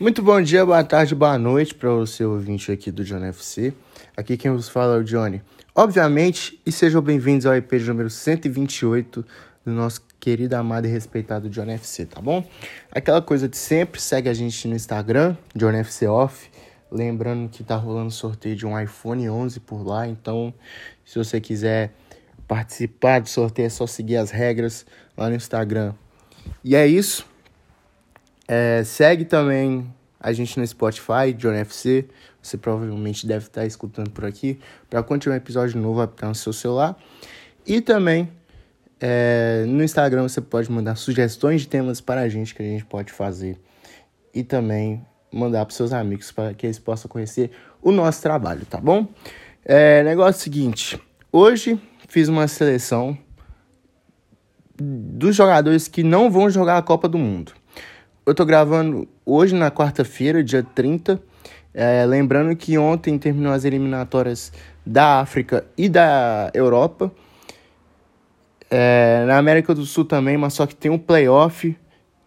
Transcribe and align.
Muito 0.00 0.22
bom 0.22 0.42
dia, 0.42 0.66
boa 0.66 0.82
tarde, 0.82 1.14
boa 1.14 1.38
noite 1.38 1.72
para 1.72 1.88
o 1.88 2.04
seu 2.04 2.32
ouvinte 2.32 2.72
aqui 2.72 2.90
do 2.90 3.04
John 3.04 3.24
FC. 3.26 3.72
Aqui 4.16 4.36
quem 4.36 4.50
vos 4.50 4.68
fala 4.68 4.96
é 4.96 4.98
o 4.98 5.04
Johnny. 5.04 5.40
Obviamente, 5.72 6.60
e 6.66 6.72
sejam 6.72 7.00
bem-vindos 7.00 7.46
ao 7.46 7.54
EP 7.54 7.74
número 7.74 8.10
128 8.10 9.24
do 9.64 9.70
nosso 9.70 10.02
querido, 10.18 10.56
amado 10.56 10.88
e 10.88 10.90
respeitado 10.90 11.48
John 11.48 11.70
FC, 11.70 12.06
tá 12.06 12.20
bom? 12.20 12.44
Aquela 12.90 13.22
coisa 13.22 13.48
de 13.48 13.56
sempre, 13.56 14.00
segue 14.00 14.28
a 14.28 14.34
gente 14.34 14.66
no 14.66 14.74
Instagram, 14.74 15.36
John 15.54 15.70
FC 15.70 16.08
Off. 16.08 16.50
Lembrando 16.90 17.48
que 17.48 17.62
tá 17.62 17.76
rolando 17.76 18.10
sorteio 18.10 18.56
de 18.56 18.66
um 18.66 18.78
iPhone 18.78 19.30
11 19.30 19.60
por 19.60 19.86
lá, 19.86 20.08
então 20.08 20.52
se 21.04 21.16
você 21.16 21.40
quiser 21.40 21.94
participar 22.48 23.20
do 23.20 23.28
sorteio 23.28 23.66
é 23.66 23.70
só 23.70 23.86
seguir 23.86 24.16
as 24.16 24.32
regras 24.32 24.84
lá 25.16 25.28
no 25.28 25.36
Instagram. 25.36 25.94
E 26.64 26.74
é 26.74 26.84
isso. 26.84 27.32
É, 28.46 28.82
segue 28.84 29.24
também 29.24 29.92
a 30.20 30.32
gente 30.32 30.58
no 30.58 30.66
Spotify, 30.66 31.32
John 31.36 31.52
FC. 31.52 32.06
Você 32.40 32.56
provavelmente 32.56 33.26
deve 33.26 33.46
estar 33.46 33.64
escutando 33.66 34.10
por 34.10 34.24
aqui. 34.24 34.58
Para 34.88 35.02
continuar 35.02 35.34
um 35.34 35.38
episódio 35.38 35.80
novo, 35.80 35.96
vai 35.96 36.06
estar 36.06 36.28
no 36.28 36.34
seu 36.34 36.52
celular. 36.52 36.96
E 37.66 37.80
também 37.80 38.28
é, 39.00 39.64
no 39.66 39.82
Instagram 39.82 40.22
você 40.22 40.40
pode 40.40 40.70
mandar 40.70 40.96
sugestões 40.96 41.62
de 41.62 41.68
temas 41.68 42.00
para 42.00 42.22
a 42.22 42.28
gente 42.28 42.54
que 42.54 42.62
a 42.62 42.66
gente 42.66 42.84
pode 42.84 43.12
fazer. 43.12 43.58
E 44.32 44.42
também 44.42 45.04
mandar 45.32 45.64
para 45.64 45.74
seus 45.74 45.92
amigos 45.92 46.30
para 46.30 46.54
que 46.54 46.66
eles 46.66 46.78
possam 46.78 47.08
conhecer 47.08 47.50
o 47.82 47.90
nosso 47.90 48.22
trabalho, 48.22 48.64
tá 48.66 48.78
bom? 48.78 49.06
É, 49.64 50.02
negócio 50.02 50.42
seguinte. 50.42 51.00
Hoje 51.32 51.80
fiz 52.08 52.28
uma 52.28 52.46
seleção 52.46 53.18
dos 54.76 55.34
jogadores 55.34 55.88
que 55.88 56.02
não 56.02 56.30
vão 56.30 56.48
jogar 56.48 56.78
a 56.78 56.82
Copa 56.82 57.08
do 57.08 57.18
Mundo. 57.18 57.52
Eu 58.26 58.34
tô 58.34 58.42
gravando 58.46 59.06
hoje 59.26 59.54
na 59.54 59.70
quarta-feira, 59.70 60.42
dia 60.42 60.62
30. 60.62 61.22
É, 61.74 62.06
lembrando 62.06 62.56
que 62.56 62.78
ontem 62.78 63.18
terminou 63.18 63.52
as 63.52 63.66
eliminatórias 63.66 64.50
da 64.84 65.20
África 65.20 65.66
e 65.76 65.90
da 65.90 66.50
Europa. 66.54 67.12
É, 68.70 69.26
na 69.26 69.36
América 69.36 69.74
do 69.74 69.84
Sul 69.84 70.06
também, 70.06 70.38
mas 70.38 70.54
só 70.54 70.66
que 70.66 70.74
tem 70.74 70.90
um 70.90 70.96
playoff 70.98 71.76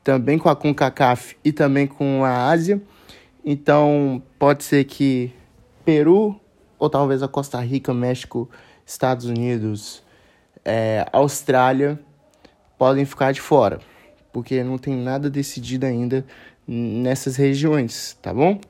também 0.03 0.38
com 0.38 0.48
a 0.50 0.56
CONCACAF 0.56 1.36
e 1.44 1.52
também 1.52 1.88
com 1.88 2.23
a 2.23 2.48
Ásia. 2.48 2.80
Então 3.44 4.22
pode 4.38 4.66
ser 4.66 4.84
que 4.84 5.34
Peru 5.84 6.40
ou 6.78 6.92
talvez 6.92 7.23
a 7.23 7.28
Costa 7.28 7.59
Rica, 7.59 7.92
México, 7.92 8.48
Estados 8.86 9.25
Unidos, 9.25 10.03
é, 10.64 11.08
Austrália 11.12 12.00
podem 12.78 13.03
ficar 13.03 13.31
de 13.31 13.42
fora 13.42 13.80
porque 14.38 14.64
não 14.64 14.78
tem 14.78 14.96
nada 14.96 15.32
decidido 15.32 15.88
ainda 15.88 16.24
nessas 16.68 17.36
regiões, 17.38 18.16
tá 18.22 18.32
bom? 18.32 18.62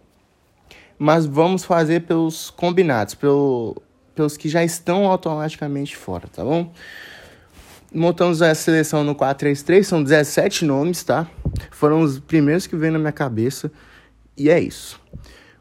Mas 0.98 1.26
vamos 1.26 1.66
fazer 1.66 2.04
pelos 2.04 2.50
combinados, 2.50 3.16
pelo, 3.16 3.76
pelos 4.16 4.38
que 4.38 4.48
já 4.48 4.64
estão 4.64 5.08
automaticamente 5.08 5.98
fora, 5.98 6.30
tá 6.30 6.42
bom? 6.42 6.72
Montamos 7.94 8.42
a 8.42 8.56
seleção 8.56 9.04
no 9.04 9.14
4-3-3, 9.14 9.84
são 9.84 10.02
17 10.02 10.64
nomes, 10.64 11.04
tá? 11.04 11.30
Foram 11.70 12.00
os 12.00 12.18
primeiros 12.18 12.66
que 12.66 12.78
veio 12.78 12.94
na 12.94 13.00
minha 13.00 13.12
cabeça, 13.12 13.70
e 14.38 14.50
é 14.50 14.58
isso. 14.62 14.98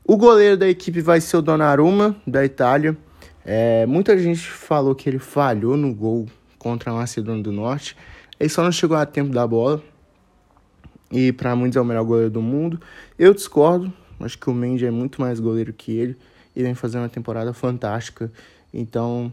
O 0.04 0.16
goleiro 0.16 0.56
da 0.56 0.68
equipe 0.68 1.00
vai 1.00 1.20
ser 1.20 1.38
o 1.38 1.42
Donnarumma, 1.42 2.14
da 2.24 2.44
Itália. 2.44 2.96
É, 3.44 3.84
muita 3.86 4.16
gente 4.16 4.48
falou 4.48 4.94
que 4.94 5.10
ele 5.10 5.18
falhou 5.18 5.76
no 5.76 5.92
gol 5.92 6.26
contra 6.60 6.92
a 6.92 6.94
Macedônia 6.94 7.42
do 7.42 7.50
Norte. 7.50 7.96
Ele 8.38 8.48
só 8.48 8.62
não 8.62 8.70
chegou 8.70 8.96
a 8.96 9.04
tempo 9.04 9.32
da 9.32 9.44
bola, 9.46 9.82
e 11.10 11.32
para 11.32 11.54
muitos 11.54 11.76
é 11.76 11.80
o 11.80 11.84
melhor 11.84 12.04
goleiro 12.04 12.30
do 12.30 12.42
mundo. 12.42 12.80
Eu 13.18 13.32
discordo, 13.32 13.92
acho 14.20 14.38
que 14.38 14.50
o 14.50 14.54
Mendy 14.54 14.86
é 14.86 14.90
muito 14.90 15.20
mais 15.20 15.40
goleiro 15.40 15.72
que 15.72 15.92
ele 15.92 16.16
e 16.54 16.62
vem 16.62 16.74
fazendo 16.74 17.02
uma 17.02 17.08
temporada 17.08 17.52
fantástica. 17.52 18.32
Então, 18.72 19.32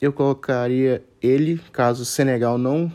eu 0.00 0.12
colocaria 0.12 1.02
ele 1.22 1.60
caso 1.72 2.02
o 2.02 2.06
Senegal 2.06 2.58
não 2.58 2.92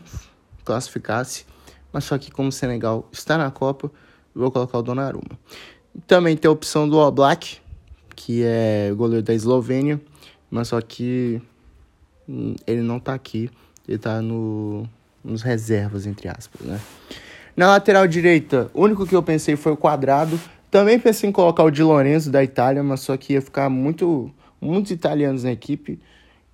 classificasse, 0.64 1.44
mas 1.92 2.04
só 2.04 2.16
que 2.18 2.30
como 2.30 2.50
o 2.50 2.52
Senegal 2.52 3.08
está 3.10 3.36
na 3.36 3.50
Copa, 3.50 3.90
vou 4.34 4.50
colocar 4.50 4.78
o 4.78 4.82
Donnarumma. 4.82 5.38
Também 6.06 6.36
tem 6.36 6.48
a 6.48 6.52
opção 6.52 6.88
do 6.88 6.98
Oblak, 6.98 7.58
que 8.14 8.42
é 8.44 8.92
goleiro 8.94 9.24
da 9.24 9.34
Eslovênia, 9.34 10.00
mas 10.50 10.68
só 10.68 10.80
que 10.80 11.42
hum, 12.28 12.54
ele 12.66 12.82
não 12.82 12.98
está 12.98 13.14
aqui, 13.14 13.50
ele 13.88 13.96
está 13.96 14.22
no, 14.22 14.86
nos 15.24 15.42
reservas, 15.42 16.06
entre 16.06 16.28
aspas, 16.28 16.60
né? 16.66 16.80
Na 17.56 17.68
lateral 17.68 18.06
direita, 18.06 18.70
o 18.72 18.82
único 18.82 19.06
que 19.06 19.14
eu 19.14 19.22
pensei 19.22 19.56
foi 19.56 19.72
o 19.72 19.76
quadrado. 19.76 20.38
Também 20.70 20.98
pensei 20.98 21.28
em 21.28 21.32
colocar 21.32 21.64
o 21.64 21.70
Di 21.70 21.82
Lorenzo 21.82 22.30
da 22.30 22.42
Itália, 22.44 22.82
mas 22.82 23.00
só 23.00 23.16
que 23.16 23.32
ia 23.32 23.42
ficar 23.42 23.68
muito, 23.68 24.30
muitos 24.60 24.92
italianos 24.92 25.44
na 25.44 25.52
equipe. 25.52 25.98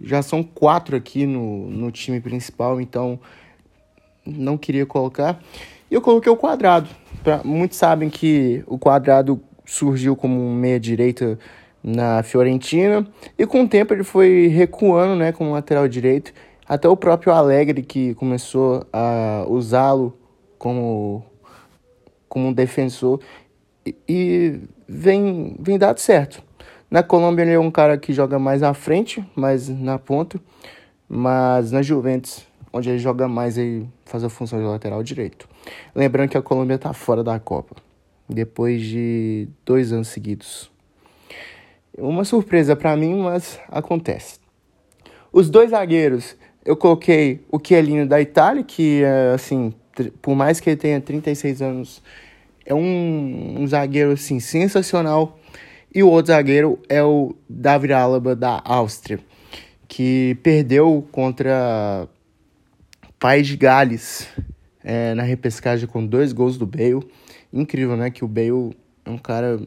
Já 0.00 0.22
são 0.22 0.42
quatro 0.42 0.96
aqui 0.96 1.26
no, 1.26 1.70
no 1.70 1.90
time 1.90 2.20
principal, 2.20 2.80
então 2.80 3.18
não 4.26 4.56
queria 4.56 4.86
colocar. 4.86 5.38
E 5.90 5.94
eu 5.94 6.00
coloquei 6.00 6.32
o 6.32 6.36
quadrado. 6.36 6.88
Pra, 7.22 7.42
muitos 7.44 7.78
sabem 7.78 8.08
que 8.08 8.64
o 8.66 8.78
quadrado 8.78 9.40
surgiu 9.64 10.16
como 10.16 10.40
um 10.40 10.54
meia-direita 10.54 11.38
na 11.82 12.22
Fiorentina 12.22 13.06
e 13.38 13.46
com 13.46 13.62
o 13.62 13.68
tempo 13.68 13.94
ele 13.94 14.02
foi 14.02 14.48
recuando 14.48 15.14
né, 15.14 15.30
como 15.32 15.52
lateral 15.52 15.86
direito. 15.86 16.32
Até 16.68 16.88
o 16.88 16.96
próprio 16.96 17.32
Alegre 17.32 17.82
que 17.82 18.14
começou 18.14 18.84
a 18.92 19.44
usá-lo 19.48 20.16
como, 20.66 21.24
como 22.28 22.48
um 22.48 22.52
defensor 22.52 23.20
e, 24.08 24.58
vem, 24.88 25.54
vem 25.60 25.78
dado 25.78 26.00
certo. 26.00 26.42
Na 26.90 27.04
Colômbia 27.04 27.44
ele 27.44 27.52
é 27.52 27.58
um 27.58 27.70
cara 27.70 27.96
que 27.96 28.12
joga 28.12 28.36
mais 28.36 28.64
à 28.64 28.74
frente, 28.74 29.24
mais 29.36 29.68
na 29.68 29.96
ponta, 29.96 30.40
mas 31.08 31.70
na 31.70 31.82
Juventus, 31.82 32.44
onde 32.72 32.90
ele 32.90 32.98
joga 32.98 33.28
mais, 33.28 33.56
ele 33.56 33.88
faz 34.04 34.24
a 34.24 34.28
função 34.28 34.58
de 34.58 34.64
lateral 34.64 35.04
direito. 35.04 35.48
Lembrando 35.94 36.30
que 36.30 36.36
a 36.36 36.42
Colômbia 36.42 36.74
está 36.74 36.92
fora 36.92 37.22
da 37.22 37.38
Copa, 37.38 37.76
depois 38.28 38.82
de 38.82 39.46
dois 39.64 39.92
anos 39.92 40.08
seguidos. 40.08 40.68
Uma 41.96 42.24
surpresa 42.24 42.74
para 42.74 42.96
mim, 42.96 43.20
mas 43.20 43.60
acontece. 43.68 44.40
Os 45.32 45.48
dois 45.48 45.70
zagueiros, 45.70 46.36
eu 46.64 46.76
coloquei 46.76 47.46
o 47.52 47.60
Chiellini 47.64 48.04
da 48.04 48.20
Itália, 48.20 48.64
que 48.64 49.04
é 49.04 49.32
assim, 49.32 49.72
por 50.22 50.34
mais 50.34 50.60
que 50.60 50.70
ele 50.70 50.76
tenha 50.76 51.00
36 51.00 51.62
anos, 51.62 52.02
é 52.64 52.74
um, 52.74 53.56
um 53.60 53.66
zagueiro 53.66 54.12
assim 54.12 54.40
sensacional. 54.40 55.38
E 55.94 56.02
o 56.02 56.08
outro 56.08 56.32
zagueiro 56.32 56.78
é 56.88 57.02
o 57.02 57.34
David 57.48 57.92
Alaba 57.92 58.36
da 58.36 58.60
Áustria, 58.64 59.18
que 59.88 60.36
perdeu 60.42 61.06
contra 61.10 62.08
País 63.18 63.46
de 63.46 63.56
Gales 63.56 64.28
é, 64.84 65.14
na 65.14 65.22
repescagem 65.22 65.88
com 65.88 66.04
dois 66.04 66.32
gols 66.32 66.58
do 66.58 66.66
Bale. 66.66 67.06
Incrível, 67.52 67.96
né? 67.96 68.10
Que 68.10 68.24
o 68.24 68.28
Bale 68.28 68.76
é 69.04 69.10
um 69.10 69.16
cara 69.16 69.58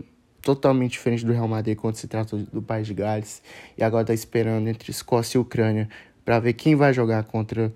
totalmente 0.41 0.91
diferente 0.91 1.25
do 1.25 1.33
Real 1.33 1.47
Madrid 1.47 1.77
quando 1.77 1.95
se 1.95 2.07
trata 2.07 2.37
do 2.37 2.61
País 2.61 2.85
de 2.85 2.93
Gales. 2.93 3.41
E 3.77 3.83
agora 3.83 4.05
tá 4.05 4.13
esperando 4.13 4.67
entre 4.67 4.91
Escócia 4.91 5.37
e 5.37 5.41
Ucrânia 5.41 5.89
para 6.23 6.39
ver 6.39 6.53
quem 6.53 6.75
vai 6.75 6.93
jogar 6.93 7.23
contra 7.23 7.73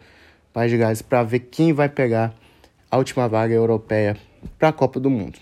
País 0.52 0.70
de 0.70 0.78
Gales, 0.78 1.02
para 1.02 1.24
ver 1.24 1.40
quem 1.40 1.74
vai 1.74 1.90
pegar 1.90 2.36
a 2.94 2.98
última 2.98 3.28
vaga 3.28 3.56
europeia 3.56 4.16
para 4.60 4.68
a 4.68 4.72
Copa 4.72 5.00
do 5.00 5.10
Mundo. 5.10 5.40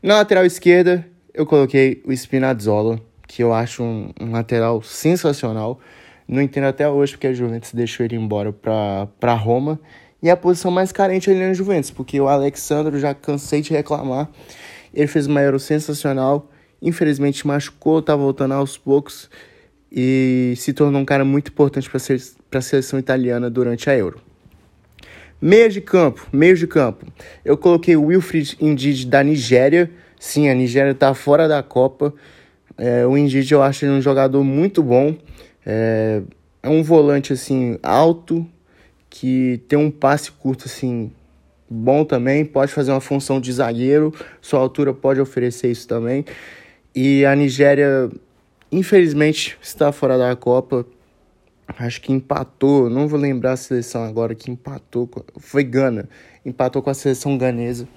Na 0.00 0.18
lateral 0.18 0.46
esquerda, 0.46 1.04
eu 1.34 1.44
coloquei 1.44 2.00
o 2.06 2.12
Spinazzola, 2.12 3.00
que 3.26 3.42
eu 3.42 3.52
acho 3.52 3.82
um, 3.82 4.12
um 4.20 4.30
lateral 4.30 4.80
sensacional. 4.82 5.80
Não 6.28 6.40
entendo 6.40 6.68
até 6.68 6.88
hoje 6.88 7.14
porque 7.14 7.26
a 7.26 7.32
Juventus 7.32 7.72
deixou 7.74 8.06
ele 8.06 8.14
embora 8.14 8.52
para 8.52 9.34
Roma. 9.34 9.80
E 10.22 10.30
a 10.30 10.36
posição 10.36 10.70
mais 10.70 10.92
carente 10.92 11.28
ali 11.28 11.40
na 11.40 11.52
Juventus, 11.52 11.90
porque 11.90 12.20
o 12.20 12.28
Alexandre 12.28 13.00
já 13.00 13.12
cansei 13.12 13.62
de 13.62 13.72
reclamar. 13.72 14.30
Ele 14.94 15.08
fez 15.08 15.26
uma 15.26 15.42
Euro 15.42 15.58
sensacional. 15.58 16.52
Infelizmente 16.80 17.44
machucou, 17.44 18.00
tá 18.00 18.14
voltando 18.14 18.54
aos 18.54 18.78
poucos. 18.78 19.28
E 19.90 20.54
se 20.56 20.72
tornou 20.72 21.02
um 21.02 21.04
cara 21.04 21.24
muito 21.24 21.50
importante 21.50 21.90
para 21.90 22.58
a 22.58 22.62
seleção 22.62 22.96
italiana 22.96 23.50
durante 23.50 23.90
a 23.90 23.96
Euro. 23.96 24.22
Meio 25.42 25.68
de 25.68 25.80
campo, 25.80 26.24
meio 26.32 26.56
de 26.56 26.68
campo. 26.68 27.04
Eu 27.44 27.56
coloquei 27.56 27.96
o 27.96 28.04
Wilfried 28.04 28.56
Indid 28.60 29.08
da 29.08 29.24
Nigéria. 29.24 29.90
Sim, 30.16 30.48
a 30.48 30.54
Nigéria 30.54 30.92
está 30.92 31.12
fora 31.14 31.48
da 31.48 31.60
Copa. 31.64 32.14
É, 32.78 33.04
o 33.04 33.18
Indid 33.18 33.50
eu 33.50 33.60
acho 33.60 33.84
ele 33.84 33.92
um 33.92 34.00
jogador 34.00 34.44
muito 34.44 34.84
bom. 34.84 35.16
É, 35.66 36.22
é 36.62 36.68
um 36.68 36.80
volante 36.84 37.32
assim 37.32 37.76
alto 37.82 38.46
que 39.10 39.60
tem 39.66 39.76
um 39.76 39.90
passe 39.90 40.30
curto 40.30 40.66
assim 40.66 41.10
bom 41.68 42.04
também. 42.04 42.44
Pode 42.44 42.72
fazer 42.72 42.92
uma 42.92 43.00
função 43.00 43.40
de 43.40 43.52
zagueiro. 43.52 44.14
Sua 44.40 44.60
altura 44.60 44.94
pode 44.94 45.20
oferecer 45.20 45.72
isso 45.72 45.88
também. 45.88 46.24
E 46.94 47.26
a 47.26 47.34
Nigéria, 47.34 48.08
infelizmente, 48.70 49.58
está 49.60 49.90
fora 49.90 50.16
da 50.16 50.36
Copa 50.36 50.86
acho 51.78 52.00
que 52.00 52.12
empatou, 52.12 52.90
não 52.90 53.08
vou 53.08 53.18
lembrar 53.18 53.52
a 53.52 53.56
seleção 53.56 54.04
agora 54.04 54.34
que 54.34 54.50
empatou, 54.50 55.08
foi 55.38 55.64
Gana, 55.64 56.08
empatou 56.44 56.82
com 56.82 56.90
a 56.90 56.94
seleção 56.94 57.36
ganesa. 57.38 57.88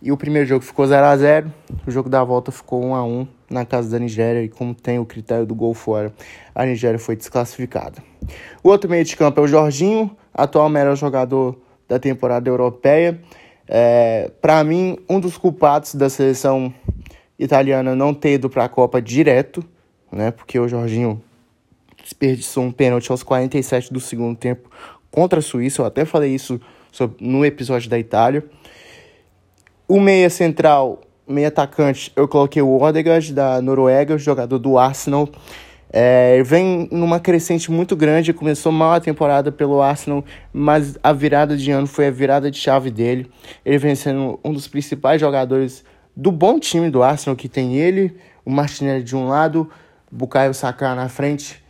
E 0.00 0.10
o 0.10 0.16
primeiro 0.16 0.48
jogo 0.48 0.64
ficou 0.64 0.84
0 0.84 1.06
a 1.06 1.16
0 1.16 1.52
o 1.86 1.90
jogo 1.90 2.08
da 2.08 2.24
volta 2.24 2.50
ficou 2.50 2.84
1 2.84 2.94
a 2.94 3.04
1 3.04 3.26
na 3.48 3.64
casa 3.64 3.88
da 3.90 3.98
Nigéria, 3.98 4.42
e 4.42 4.48
como 4.48 4.74
tem 4.74 4.98
o 4.98 5.06
critério 5.06 5.46
do 5.46 5.54
gol 5.54 5.74
fora, 5.74 6.12
a 6.54 6.64
Nigéria 6.64 6.98
foi 6.98 7.14
desclassificada. 7.14 8.02
O 8.64 8.68
outro 8.68 8.90
meio 8.90 9.04
de 9.04 9.16
campo 9.16 9.40
é 9.40 9.44
o 9.44 9.46
Jorginho, 9.46 10.10
atual 10.34 10.68
melhor 10.68 10.96
jogador 10.96 11.56
da 11.88 11.98
temporada 11.98 12.48
europeia. 12.48 13.20
É, 13.68 14.30
Para 14.40 14.64
mim, 14.64 14.98
um 15.08 15.20
dos 15.20 15.36
culpados 15.36 15.94
da 15.94 16.10
seleção 16.10 16.72
italiana 17.38 17.94
não 17.94 18.12
ter 18.12 18.34
ido 18.34 18.50
para 18.50 18.64
a 18.64 18.68
Copa 18.68 19.00
direto, 19.00 19.64
né? 20.10 20.30
Porque 20.30 20.58
o 20.58 20.66
Jorginho 20.66 21.22
desperdiçou 22.02 22.64
um 22.64 22.72
pênalti 22.72 23.10
aos 23.10 23.22
47 23.22 23.92
do 23.92 24.00
segundo 24.00 24.36
tempo 24.36 24.70
contra 25.10 25.38
a 25.38 25.42
Suíça. 25.42 25.82
Eu 25.82 25.86
até 25.86 26.04
falei 26.04 26.34
isso 26.34 26.60
no 27.20 27.44
episódio 27.44 27.88
da 27.88 27.98
Itália. 27.98 28.44
O 29.88 30.00
meia 30.00 30.30
central, 30.30 31.02
meia 31.26 31.48
atacante, 31.48 32.12
eu 32.16 32.26
coloquei 32.26 32.62
o 32.62 32.80
Odegaard 32.80 33.32
da 33.32 33.60
Noruega, 33.60 34.16
jogador 34.18 34.58
do 34.58 34.78
Arsenal. 34.78 35.28
É, 35.94 36.42
vem 36.42 36.88
numa 36.90 37.20
crescente 37.20 37.70
muito 37.70 37.94
grande, 37.94 38.32
começou 38.32 38.72
mal 38.72 38.94
a 38.94 39.00
temporada 39.00 39.52
pelo 39.52 39.82
Arsenal, 39.82 40.24
mas 40.50 40.98
a 41.02 41.12
virada 41.12 41.54
de 41.54 41.70
ano 41.70 41.86
foi 41.86 42.06
a 42.06 42.10
virada 42.10 42.50
de 42.50 42.56
chave 42.58 42.90
dele. 42.90 43.30
Ele 43.62 43.76
vem 43.76 43.94
sendo 43.94 44.40
um 44.42 44.54
dos 44.54 44.66
principais 44.66 45.20
jogadores 45.20 45.84
do 46.16 46.32
bom 46.32 46.58
time 46.58 46.88
do 46.88 47.02
Arsenal, 47.02 47.36
que 47.36 47.48
tem 47.48 47.76
ele, 47.76 48.16
o 48.42 48.50
Martinelli 48.50 49.02
de 49.02 49.14
um 49.14 49.28
lado, 49.28 49.68
Bukayo 50.10 50.54
Saka 50.54 50.94
na 50.94 51.10
frente 51.10 51.61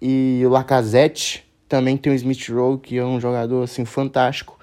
e 0.00 0.42
o 0.44 0.48
Lacazette. 0.48 1.44
Também 1.68 1.96
tem 1.96 2.12
o 2.12 2.16
Smith 2.16 2.48
Rowe, 2.48 2.78
que 2.78 2.96
é 2.96 3.04
um 3.04 3.20
jogador 3.20 3.64
assim 3.64 3.84
fantástico. 3.84 4.58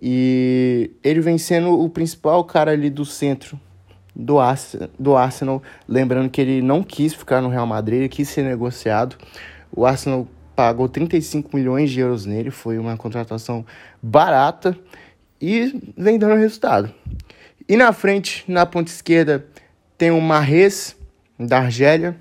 E 0.00 0.90
ele 1.02 1.20
vem 1.20 1.38
sendo 1.38 1.80
o 1.80 1.88
principal 1.88 2.44
cara 2.44 2.72
ali 2.72 2.90
do 2.90 3.04
centro 3.04 3.58
do, 4.14 4.36
do 4.98 5.16
Arsenal. 5.16 5.62
Lembrando 5.88 6.28
que 6.28 6.40
ele 6.40 6.60
não 6.60 6.82
quis 6.82 7.14
ficar 7.14 7.40
no 7.40 7.48
Real 7.48 7.66
Madrid, 7.66 8.00
ele 8.00 8.08
quis 8.08 8.28
ser 8.28 8.42
negociado. 8.42 9.16
O 9.74 9.86
Arsenal 9.86 10.26
pagou 10.54 10.88
35 10.88 11.54
milhões 11.54 11.90
de 11.90 12.00
euros 12.00 12.24
nele, 12.24 12.50
foi 12.50 12.78
uma 12.78 12.96
contratação 12.96 13.64
barata 14.02 14.76
e 15.40 15.92
vem 15.96 16.18
dando 16.18 16.36
resultado. 16.36 16.92
E 17.68 17.76
na 17.76 17.92
frente, 17.92 18.44
na 18.48 18.64
ponta 18.64 18.90
esquerda, 18.90 19.46
tem 19.98 20.10
o 20.10 20.20
Marres, 20.20 20.96
da 21.38 21.58
Argélia. 21.58 22.16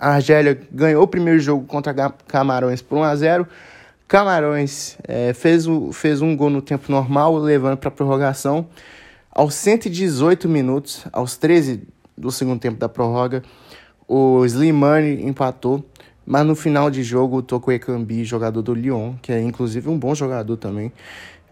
A 0.00 0.14
Argélia 0.14 0.58
ganhou 0.72 1.02
o 1.02 1.06
primeiro 1.06 1.38
jogo 1.38 1.66
contra 1.66 1.92
Camarões 2.26 2.80
por 2.80 2.96
1 2.96 3.02
a 3.02 3.16
0 3.16 3.48
Camarões 4.08 4.96
é, 5.06 5.34
fez, 5.34 5.68
o, 5.68 5.92
fez 5.92 6.22
um 6.22 6.34
gol 6.34 6.48
no 6.48 6.62
tempo 6.62 6.90
normal, 6.90 7.36
levando 7.36 7.76
para 7.76 7.90
a 7.90 7.92
prorrogação. 7.92 8.66
Aos 9.30 9.54
118 9.54 10.48
minutos, 10.48 11.04
aos 11.12 11.36
13 11.36 11.86
do 12.16 12.32
segundo 12.32 12.58
tempo 12.58 12.78
da 12.78 12.88
prorroga, 12.88 13.42
o 14.08 14.44
Slimane 14.46 15.24
empatou. 15.24 15.84
Mas 16.26 16.46
no 16.46 16.56
final 16.56 16.90
de 16.90 17.02
jogo, 17.02 17.36
o 17.36 17.42
Toko 17.42 17.70
Ekambi, 17.70 18.24
jogador 18.24 18.62
do 18.62 18.74
Lyon, 18.74 19.14
que 19.20 19.32
é 19.32 19.40
inclusive 19.40 19.88
um 19.88 19.98
bom 19.98 20.14
jogador 20.14 20.56
também, 20.56 20.90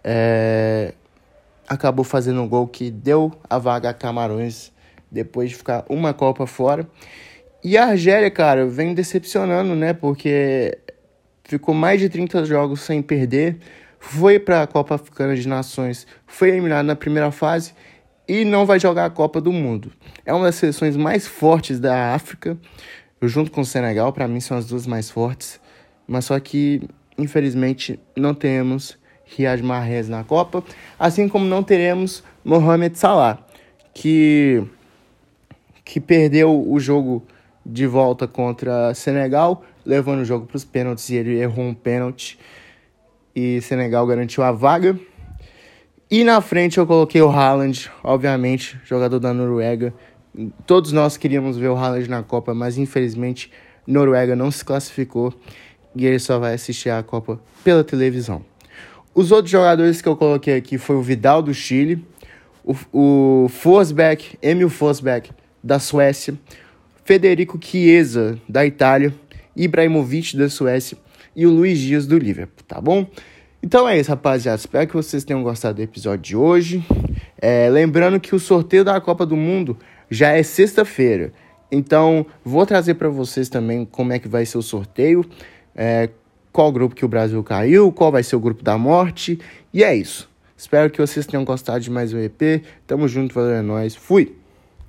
é, 0.03 0.95
acabou 1.69 2.05
fazendo 2.05 2.41
um 2.41 2.49
gol 2.49 2.67
que 2.67 2.91
deu 2.91 3.33
a 3.49 3.59
vaga 3.59 3.91
a 3.91 3.95
Camarões 3.95 4.73
depois 5.11 5.51
de 5.51 5.57
ficar 5.57 5.85
uma 5.89 6.15
Copa 6.15 6.47
fora. 6.47 6.89
E 7.63 7.77
a 7.77 7.87
Argélia, 7.87 8.31
cara, 8.31 8.67
vem 8.67 8.95
decepcionando, 8.95 9.75
né? 9.75 9.93
Porque 9.93 10.79
ficou 11.43 11.75
mais 11.75 12.01
de 12.01 12.09
30 12.09 12.45
jogos 12.45 12.83
sem 12.83 13.03
perder, 13.03 13.59
foi 13.99 14.39
para 14.39 14.63
a 14.63 14.67
Copa 14.67 14.95
Africana 14.95 15.35
de 15.35 15.49
Nações, 15.49 16.07
foi 16.27 16.51
eliminado 16.51 16.87
na 16.87 16.95
primeira 16.95 17.33
fase 17.33 17.75
e 18.29 18.45
não 18.45 18.67
vai 18.67 18.79
jogar 18.79 19.07
a 19.07 19.11
Copa 19.11 19.41
do 19.41 19.51
Mundo. 19.51 19.91
É 20.25 20.33
uma 20.33 20.45
das 20.45 20.57
seleções 20.57 20.97
mais 20.97 21.27
fortes 21.27 21.81
da 21.81 22.15
África, 22.15 22.57
junto 23.23 23.51
com 23.51 23.63
o 23.63 23.65
Senegal, 23.65 24.13
para 24.13 24.29
mim 24.29 24.41
são 24.41 24.57
as 24.57 24.67
duas 24.67 24.87
mais 24.87 25.11
fortes, 25.11 25.59
mas 26.07 26.27
só 26.27 26.39
que 26.39 26.83
infelizmente 27.17 27.99
não 28.15 28.35
temos 28.35 28.97
Riyad 29.25 29.63
Mahrez 29.63 30.09
na 30.09 30.23
Copa, 30.23 30.63
assim 30.99 31.29
como 31.29 31.45
não 31.45 31.63
teremos 31.63 32.23
Mohamed 32.45 32.97
Salah, 32.97 33.39
que 33.93 34.63
que 35.85 35.99
perdeu 35.99 36.71
o 36.71 36.79
jogo 36.79 37.27
de 37.69 37.87
volta 37.87 38.27
contra 38.27 38.95
Senegal 38.95 39.63
levando 39.89 40.21
o 40.21 40.25
jogo 40.25 40.47
para 40.47 40.57
os 40.57 40.65
pênaltis 40.65 41.09
e 41.09 41.17
ele 41.17 41.39
errou 41.39 41.65
um 41.65 41.75
pênalti 41.75 42.39
e 43.35 43.61
Senegal 43.63 44.07
garantiu 44.07 44.43
a 44.43 44.53
vaga. 44.53 44.99
E 46.11 46.25
na 46.25 46.41
frente 46.41 46.79
eu 46.79 46.87
coloquei 46.87 47.23
o 47.23 47.31
Haaland, 47.31 47.91
obviamente, 48.05 48.79
jogador 48.85 49.19
da 49.19 49.33
Noruega. 49.33 49.95
Todos 50.67 50.93
nós 50.93 51.17
queríamos 51.17 51.57
ver 51.57 51.69
o 51.69 51.77
Haaland 51.77 52.09
na 52.09 52.23
Copa, 52.23 52.53
mas 52.55 52.77
infelizmente 52.77 53.51
Noruega 53.87 54.37
não 54.37 54.51
se 54.51 54.63
classificou 54.63 55.33
e 55.97 56.07
ele 56.07 56.19
só 56.19 56.39
vai 56.39 56.55
assistir 56.55 56.91
a 56.91 57.03
Copa 57.03 57.41
pela 57.65 57.83
televisão. 57.83 58.45
Os 59.15 59.33
outros 59.33 59.51
jogadores 59.51 60.03
que 60.03 60.09
eu 60.09 60.17
coloquei 60.17 60.57
aqui 60.57 60.77
foi 60.77 60.97
o 60.97 61.03
Vidal 61.03 61.43
do 61.43 61.55
Chile, 61.55 62.07
o, 62.63 62.75
o 62.93 63.49
Forsberg, 63.49 64.39
Emil 64.43 64.69
Forsberg 64.69 65.31
da 65.65 65.79
Suécia, 65.79 66.35
Federico 67.09 67.59
Chiesa 67.59 68.39
da 68.47 68.67
Itália 68.67 69.15
Ibrahimovic 69.57 70.37
da 70.37 70.51
Suécia 70.51 70.99
e 71.35 71.47
o 71.47 71.51
Luiz 71.51 71.79
Dias 71.79 72.07
do 72.07 72.19
Liverpool, 72.19 72.63
tá 72.69 72.79
bom? 72.83 73.07
Então 73.63 73.89
é 73.89 73.99
isso, 73.99 74.11
rapaziada. 74.11 74.59
Espero 74.59 74.87
que 74.87 74.95
vocês 74.95 75.25
tenham 75.25 75.43
gostado 75.43 75.77
do 75.77 75.83
episódio 75.83 76.23
de 76.23 76.37
hoje. 76.37 76.85
É, 77.41 77.71
lembrando 77.71 78.21
que 78.21 78.35
o 78.35 78.39
sorteio 78.39 78.85
da 78.85 79.01
Copa 79.01 79.25
do 79.25 79.35
Mundo 79.35 79.79
já 80.11 80.33
é 80.33 80.43
sexta-feira. 80.43 81.33
Então, 81.73 82.27
vou 82.45 82.67
trazer 82.67 82.93
para 82.93 83.09
vocês 83.09 83.49
também 83.49 83.87
como 83.87 84.13
é 84.13 84.19
que 84.19 84.29
vai 84.29 84.45
ser 84.45 84.59
o 84.59 84.63
sorteio, 84.63 85.25
é, 85.75 86.11
qual 86.53 86.71
grupo 86.71 86.95
que 86.95 87.07
o 87.07 87.09
Brasil 87.09 87.43
caiu, 87.43 87.91
qual 87.91 88.13
vai 88.13 88.23
ser 88.23 88.37
o 88.37 88.41
grupo 88.41 88.63
da 88.63 88.77
morte. 88.77 89.41
E 89.73 89.83
é 89.83 89.97
isso. 89.97 90.29
Espero 90.55 90.91
que 90.91 91.01
vocês 91.01 91.27
tenham 91.27 91.43
gostado 91.43 91.81
de 91.81 91.91
mais 91.91 92.13
um 92.13 92.19
EP. 92.19 92.63
Tamo 92.87 93.09
junto, 93.09 93.35
valeu, 93.35 93.55
é 93.55 93.63
nóis. 93.63 93.97
Fui! 93.97 94.38